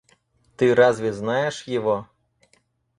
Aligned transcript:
Ты 0.55 0.73
разве 0.73 1.13
знаешь 1.13 1.67
его? 1.67 2.07